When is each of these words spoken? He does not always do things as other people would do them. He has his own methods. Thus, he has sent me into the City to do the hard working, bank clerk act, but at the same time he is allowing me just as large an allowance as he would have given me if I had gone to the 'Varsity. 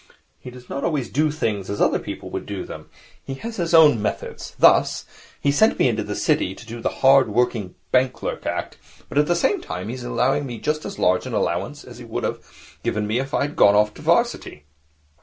He 0.39 0.49
does 0.49 0.67
not 0.67 0.83
always 0.83 1.09
do 1.09 1.29
things 1.29 1.69
as 1.69 1.79
other 1.79 1.99
people 1.99 2.31
would 2.31 2.47
do 2.47 2.65
them. 2.65 2.89
He 3.23 3.35
has 3.35 3.57
his 3.57 3.71
own 3.75 4.01
methods. 4.01 4.55
Thus, 4.57 5.05
he 5.39 5.49
has 5.49 5.57
sent 5.59 5.77
me 5.77 5.87
into 5.87 6.01
the 6.03 6.15
City 6.15 6.55
to 6.55 6.65
do 6.65 6.81
the 6.81 6.89
hard 7.05 7.29
working, 7.29 7.75
bank 7.91 8.11
clerk 8.13 8.47
act, 8.47 8.79
but 9.09 9.19
at 9.19 9.27
the 9.27 9.35
same 9.35 9.61
time 9.61 9.89
he 9.89 9.93
is 9.93 10.03
allowing 10.03 10.47
me 10.47 10.57
just 10.57 10.85
as 10.85 10.97
large 10.97 11.27
an 11.27 11.35
allowance 11.35 11.83
as 11.83 11.99
he 11.99 12.05
would 12.05 12.23
have 12.23 12.41
given 12.81 13.05
me 13.05 13.19
if 13.19 13.31
I 13.35 13.43
had 13.43 13.55
gone 13.55 13.75
to 13.87 13.93
the 13.93 14.01
'Varsity. 14.01 14.63